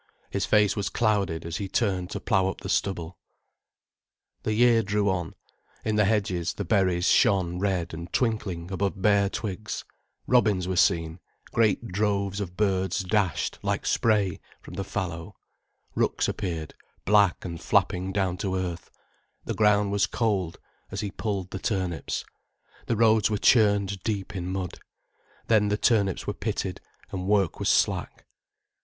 His 0.31 0.47
face 0.47 0.75
was 0.75 0.89
clouded 0.89 1.45
as 1.45 1.57
he 1.57 1.67
turned 1.67 2.09
to 2.09 2.19
plough 2.19 2.47
up 2.49 2.61
the 2.61 2.69
stubble. 2.69 3.19
The 4.41 4.53
year 4.53 4.81
drew 4.81 5.11
on, 5.11 5.35
in 5.85 5.95
the 5.95 6.05
hedges 6.05 6.53
the 6.55 6.65
berries 6.65 7.05
shone 7.07 7.59
red 7.59 7.93
and 7.93 8.11
twinkling 8.11 8.71
above 8.71 8.99
bare 8.99 9.29
twigs, 9.29 9.85
robins 10.25 10.67
were 10.67 10.75
seen, 10.75 11.19
great 11.51 11.89
droves 11.89 12.39
of 12.41 12.57
birds 12.57 13.03
dashed 13.03 13.59
like 13.61 13.85
spray 13.85 14.39
from 14.59 14.73
the 14.73 14.83
fallow, 14.83 15.35
rooks 15.93 16.27
appeared, 16.27 16.73
black 17.05 17.45
and 17.45 17.61
flapping 17.61 18.11
down 18.11 18.37
to 18.37 18.55
earth, 18.55 18.89
the 19.45 19.53
ground 19.53 19.91
was 19.91 20.07
cold 20.07 20.59
as 20.89 21.01
he 21.01 21.11
pulled 21.11 21.51
the 21.51 21.59
turnips, 21.59 22.25
the 22.87 22.97
roads 22.97 23.29
were 23.29 23.37
churned 23.37 24.01
deep 24.01 24.35
in 24.35 24.47
mud. 24.51 24.79
Then 25.45 25.67
the 25.67 25.77
turnips 25.77 26.25
were 26.25 26.33
pitted 26.33 26.81
and 27.11 27.27
work 27.27 27.59
was 27.59 27.69
slack. 27.69 28.25